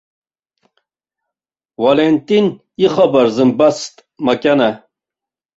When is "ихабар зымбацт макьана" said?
2.85-4.69